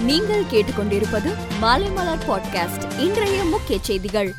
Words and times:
நீங்கள் 0.00 0.44
கேட்டுக்கொண்டிருப்பது 0.44 1.34
மாலைமலர் 1.62 2.18
பாட்காஸ்ட் 2.28 2.98
இன்றைய 2.98 3.44
முக்கிய 3.44 3.78
செய்திகள். 3.82 4.34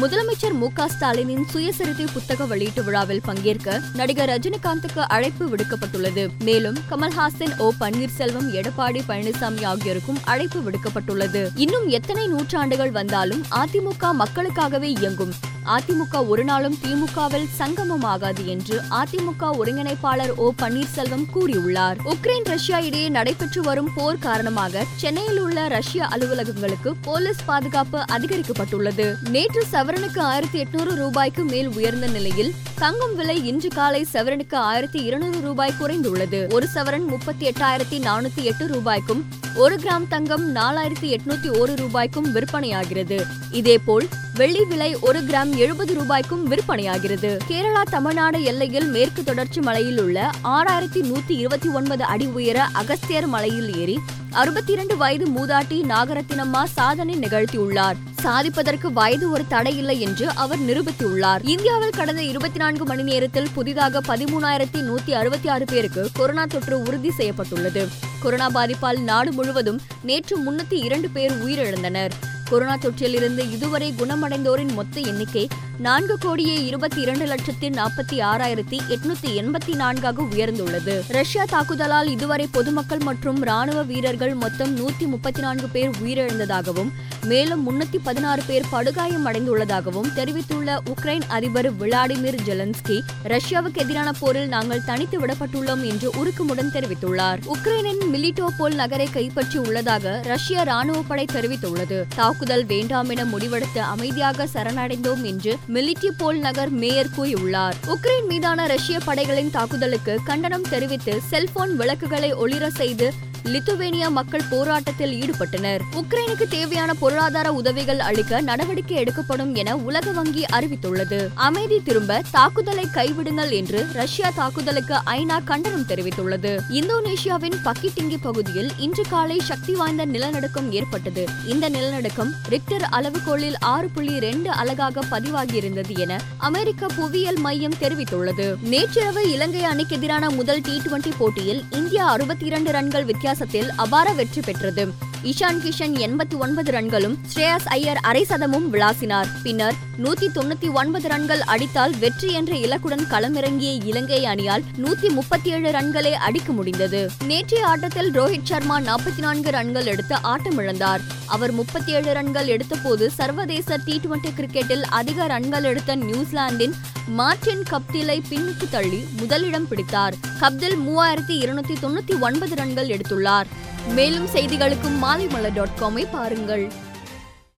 முதலமைச்சர் 0.00 0.52
மு 0.52 0.68
ஸ்டாலினின் 0.76 1.42
சுயசரிதை 1.54 2.06
புத்தக 2.12 2.44
வெளியீட்டு 2.44 2.84
விழாவில் 2.84 3.20
பங்கேற்க 3.24 3.80
நடிகர் 3.94 4.28
ரஜினிகாந்துக்கு 4.28 4.98
அழைப்பு 4.98 5.48
விடுக்கப்பட்டுள்ளது. 5.48 6.28
மேலும் 6.38 6.78
கமல்ஹாசன் 6.90 7.58
ஓ 7.58 7.72
பன்னீர்செல்வம் 7.80 8.50
எடப்பாடி 8.52 9.00
பழனிசாமி 9.08 9.64
ஆகியோருக்கும் 9.64 10.18
அழைப்பு 10.24 10.60
விடுக்கப்பட்டுள்ளது. 10.60 11.50
இன்னும் 11.54 11.88
எத்தனை 11.88 12.26
நூற்றாண்டுகள் 12.26 12.90
வந்தாலும் 12.90 13.44
அதிமுக 13.50 14.12
மக்களுக்காகவே 14.18 14.82
இயங்கும். 14.82 15.52
அதிமுக 15.64 16.26
ஒரு 16.26 16.44
நாளும் 16.44 16.76
திமுகவில் 16.82 17.46
சங்கமமாகாது 17.58 18.44
என்று 18.44 18.80
அதிமுக 18.90 19.50
ஒருங்கிணைப்பாளர் 19.58 20.34
ஓ 20.36 20.52
பன்னீர்செல்வம் 20.62 21.24
கூறியுள்ளார். 21.34 21.96
உக்ரைன் 22.04 22.44
ரஷ்யா 22.44 22.78
இடையே 22.78 23.08
நடைபெற்று 23.08 23.62
வரும் 23.62 23.88
போர் 23.94 24.18
காரணமாக 24.18 24.84
சென்னையில் 24.96 25.40
உள்ள 25.40 25.68
ரஷ்ய 25.68 26.06
அலுவலகங்களுக்கு 26.06 26.94
போலீஸ் 27.02 27.44
பாதுகாப்பு 27.44 27.98
அதிகரிக்கப்பட்டுள்ளது. 27.98 29.14
நேற்று 29.28 29.64
சவரனுக்கு 29.72 30.20
ஆயிரத்தி 30.20 30.60
எட்நூறு 30.64 30.94
ரூபாய்க்கு 30.94 31.44
மேல் 31.44 31.68
உயர்ந்த 31.68 32.06
நிலையில் 32.06 32.54
தங்கம் 32.78 33.16
விலை 33.16 33.46
இன்று 33.46 33.68
காலை 33.68 34.06
சவரனுக்கு 34.12 34.54
ஆயிரத்தி 34.54 34.98
இருநூறு 34.98 35.40
ரூபாய் 35.40 35.74
குறைந்துள்ளது. 35.80 36.52
ஒரு 36.52 36.68
சவரன் 36.74 37.06
முப்பத்தி 37.06 37.48
எட்டாயிரத்தி 37.48 37.98
நானூத்தி 37.98 38.42
எட்டு 38.42 38.66
ரூபாய்க்கும் 38.66 39.24
ஒரு 39.56 39.76
கிராம் 39.76 40.08
தங்கம் 40.08 40.54
நாலாயிரத்தி 40.54 41.16
எட்நூத்தி 41.16 41.58
ஒரு 41.58 41.76
ரூபாய்க்கும் 41.76 42.34
விற்பனையாகிறது. 42.34 43.20
இதேபோல் 43.50 44.08
வெள்ளி 44.36 44.64
விலை 44.64 44.96
ஒரு 45.00 45.20
கிராம் 45.20 45.56
எழுபது 45.56 45.94
ரூபாய்க்கும் 45.94 46.50
விற்பனையாகிறது. 46.50 47.38
கேரளா 47.48 47.82
தமிழ்நாடு 47.82 48.42
எல்லையில் 48.42 48.86
மேற்கு 48.86 49.24
தொடர்ச்சி 49.24 49.60
மலையில் 49.60 50.00
உள்ள 50.00 50.30
ஆறாயிரத்தி 50.44 51.00
நூத்தி 51.00 51.28
இருபத்தி 51.28 51.68
ஒன்பது 51.68 52.04
அடி 52.04 52.26
உயர 52.26 52.68
அகஸ்தியர் 52.72 53.26
மலையில் 53.26 53.76
ஏறி 53.76 53.98
அறுபத்தி 54.30 54.72
இரண்டு 54.72 54.96
வயது 54.96 55.26
மூதாட்டி 55.26 55.78
நாகரத்தினம்மா 55.82 56.64
சாதனை 56.64 57.16
நிகழ்த்தியுள்ளார். 57.16 57.94
சாதிப்பதற்கு 58.22 58.86
வயது 58.92 59.30
ஒரு 59.30 59.44
தடை 59.48 59.76
இல்லை 59.76 60.00
என்று 60.00 60.30
அவர் 60.30 60.58
நிரூபித்துள்ளார். 60.58 61.38
இந்தியாவில் 61.42 61.96
கடந்த 61.96 62.22
இருபத்தி 62.22 62.58
நான்கு 62.58 62.84
மணி 62.84 63.02
நேரத்தில் 63.02 63.48
புதிதாக 63.54 64.00
பதிமூணாயிரத்தி 64.00 64.82
நூத்தி 64.90 65.10
அறுபத்தி 65.10 65.48
ஆறு 65.48 65.64
பேருக்கு 65.64 66.08
கொரோனா 66.14 66.44
தொற்று 66.44 66.82
உறுதி 66.82 67.10
செய்யப்பட்டுள்ளது. 67.10 67.88
கொரோனா 68.22 68.50
பாதிப்பால் 68.50 68.98
நாடு 68.98 69.32
முழுவதும் 69.32 69.80
நேற்று 70.02 70.38
முன்னூத்தி 70.38 70.84
இரண்டு 70.84 71.08
பேர் 71.08 71.32
உயிரிழந்தனர். 71.32 72.10
கொரோனா 72.50 72.76
தொற்றிலிருந்து 72.76 73.52
இதுவரை 73.52 73.94
குணமடைந்தோரின் 73.98 74.74
மொத்த 74.74 75.00
எண்ணிக்கை 75.00 75.48
நான்கு 75.78 76.18
கோடியே 76.18 76.64
இருபத்தி 76.64 77.00
இரண்டு 77.00 77.26
லட்சத்தி 77.26 77.68
நாற்பத்தி 77.68 78.20
ஆறாயிரத்தி 78.20 78.78
எட்நூத்தி 78.88 79.30
எண்பத்தி 79.36 79.74
நான்காக 79.74 80.22
உயர்ந்துள்ளது. 80.22 81.02
ரஷ்யா 81.08 81.44
தாக்குதலால் 81.44 82.06
இதுவரை 82.06 82.48
பொதுமக்கள் 82.52 82.98
மற்றும் 82.98 83.42
ராணுவ 83.42 83.82
வீரர்கள் 83.82 84.34
மொத்தம் 84.34 84.76
நூத்தி 84.76 85.06
முப்பத்தி 85.06 85.40
நான்கு 85.40 85.68
பேர் 85.68 85.90
உயிரிழந்ததாகவும் 85.90 86.90
மேலும் 87.24 87.62
முன்னூத்தி 87.70 87.98
பதினாறு 88.02 88.42
பேர் 88.46 88.68
படுகாயம் 88.70 89.26
அடைந்துள்ளதாகவும் 89.26 90.12
தெரிவித்துள்ள 90.14 90.82
உக்ரைன் 90.86 91.22
அதிபர் 91.28 91.76
விளாடிமிர் 91.76 92.38
ஜெலன்ஸ்கி 92.46 93.00
ரஷ்யாவுக்கு 93.24 93.76
எதிரான 93.76 94.12
போரில் 94.12 94.48
நாங்கள் 94.48 94.84
தனித்து 94.84 95.20
விடப்பட்டுள்ளோம் 95.20 95.82
என்று 95.82 96.10
உருக்கமுடன் 96.10 96.72
தெரிவித்துள்ளார். 96.72 97.38
உக்ரைனின் 97.46 98.02
மிலிட்டோபோல் 98.12 98.74
நகரை 98.74 99.06
கைப்பற்றி 99.06 99.58
உள்ளதாக 99.58 100.20
ரஷ்ய 100.24 100.62
ராணுவ 100.62 101.02
படை 101.08 101.26
தெரிவித்துள்ளது. 101.32 102.02
தாக்குதல் 102.34 102.64
வேண்டாம் 102.66 103.08
என 103.08 103.24
முடிவெடுத்து 103.24 103.78
அமைதியாக 103.78 104.46
சரணடைந்தோம் 104.54 105.22
என்று 105.22 105.56
மிலிட்டிபோல் 105.74 106.38
நகர் 106.38 106.70
மேயர் 106.70 107.10
கூறியுள்ளார். 107.16 107.76
உக்ரைன் 107.86 108.26
மீதான 108.28 108.66
ரஷ்ய 108.66 108.98
படைகளின் 109.04 109.50
தாக்குதலுக்கு 109.50 110.18
கண்டனம் 110.24 110.66
தெரிவித்து 110.70 111.20
செல்போன் 111.28 111.76
விளக்குகளை 111.76 112.34
ஒளிர 112.34 112.68
செய்து 112.68 113.12
லித்துவேனியா 113.44 114.10
மக்கள் 114.10 114.42
போராட்டத்தில் 114.50 115.12
ஈடுபட்டனர். 115.20 115.80
உக்ரைனுக்கு 115.92 116.48
தேவையான 116.48 116.94
பொருளாதார 116.94 117.52
உதவிகள் 117.52 118.00
அளிக்க 118.00 118.40
நடவடிக்கை 118.40 118.96
எடுக்கப்படும் 118.96 119.54
என 119.54 119.76
உலக 119.76 120.10
வங்கி 120.10 120.44
அறிவித்துள்ளது. 120.52 121.28
அமைதி 121.34 121.82
திரும்ப 121.82 122.22
தாக்குதலை 122.30 122.84
கைவிடுங்கள் 122.94 123.50
என்று 123.50 123.86
ரஷ்யா 123.92 124.30
தாக்குதலுக்கு 124.30 124.94
ஐநா 124.94 125.44
கண்டனம் 125.44 125.86
தெரிவித்துள்ளது. 125.88 126.58
இந்தோனேஷியாவின் 126.70 127.56
பக்கிட்டிங்கி 127.64 128.18
பகுதியில் 128.22 128.72
இன்று 128.76 129.04
காலை 129.10 129.38
சக்தி 129.38 129.74
வாய்ந்த 129.74 130.06
நிலநடுக்கம் 130.06 130.72
ஏற்பட்டது. 130.72 131.26
இந்த 131.46 131.68
நிலநடுக்கம் 131.68 132.32
ரிக்டர் 132.48 132.86
அளவுகோலில் 132.90 133.54
ஆறு 133.60 133.88
புள்ளி 133.88 134.18
ரெண்டு 134.18 134.50
அலகாக 134.50 135.02
பதிவாகியிருந்தது 135.10 135.98
என 135.98 136.20
அமெரிக்க 136.38 136.86
புவியியல் 136.86 137.36
மையம் 137.36 137.78
தெரிவித்துள்ளது. 137.80 138.54
நேற்றிரவு 138.60 139.30
இலங்கை 139.30 139.64
அணிக்கு 139.64 139.96
எதிரான 139.96 140.30
முதல் 140.30 140.60
டி 140.60 140.80
டுவெண்டி 140.86 141.12
போட்டியில் 141.18 141.64
இந்தியா 141.70 142.08
அறுபத்தி 142.08 142.46
இரண்டு 142.46 142.70
ரன்கள் 142.70 143.02
வித்தியாசத்தில் 143.34 143.76
அபார 143.76 144.12
வெற்றி 144.12 144.40
பெற்றது. 144.40 144.82
இஷான் 145.22 145.58
கிஷன் 145.64 145.94
எண்பத்தி 146.06 146.36
ஒன்பது 146.38 146.70
ரன்களும் 146.72 147.14
ஸ்ரேயாஸ் 147.30 147.66
ஐயர் 147.66 147.96
அரை 147.96 148.26
சதமும் 148.28 148.66
விளாசினார். 148.72 149.28
பின்னர் 149.42 149.74
நூத்தி 150.02 150.26
தொண்ணூத்தி 150.34 150.72
ஒன்பது 150.72 151.08
ரன்கள் 151.08 151.40
அடித்தால் 151.40 151.94
வெற்றி 151.98 152.32
என்ற 152.32 152.52
இலக்குடன் 152.56 153.04
களமிறங்கிய 153.10 153.84
இலங்கை 153.84 154.24
அணியால் 154.24 154.64
நூத்தி 154.78 155.10
முப்பத்தி 155.10 155.50
ஏழு 155.50 155.70
ரன்களை 155.70 156.12
அடிக்க 156.12 156.52
முடிந்தது. 156.52 157.10
நேற்றைய 157.24 157.66
ஆட்டத்தில் 157.66 158.10
ரோஹித் 158.10 158.48
சர்மா 158.50 158.80
நாற்பத்தி 158.80 159.18
நான்கு 159.18 159.50
ரன்கள் 159.50 159.84
எடுத்து 159.84 160.14
ஆட்டமிழந்தார். 160.14 161.04
அவர் 161.26 161.52
முப்பத்தி 161.52 161.92
ஏழு 161.92 162.12
ரன்கள் 162.12 162.46
எடுத்தபோது 162.46 163.06
சர்வதேச 163.06 163.78
டி 163.84 164.00
டுவெண்டி 164.04 164.32
கிரிக்கெட்டில் 164.36 164.82
அதிக 165.00 165.26
ரன்கள் 165.26 165.62
எடுத்த 165.62 165.96
நியூசிலாந்தின் 165.96 166.76
மார்டின் 167.06 167.62
கப்திலை 167.70 168.22
பின்னுக்கு 168.28 168.70
தள்ளி 168.70 169.04
முதலிடம் 169.16 169.68
பிடித்தார். 169.68 170.14
கப்தில் 170.40 170.76
மூவாயிரத்தி 170.86 171.28
இருநூத்தி 171.28 171.76
தொண்ணூத்தி 171.82 172.20
ஒன்பது 172.20 172.54
ரன்கள் 172.54 172.88
எடுத்துள்ளார். 172.88 173.44
மேலும் 173.88 174.26
செய்திகளுக்கும் 174.26 175.02
மாலைமலர் 175.02 175.52
டாட் 175.52 175.76
காமை 175.80 176.06
பாருங்கள். 176.10 176.72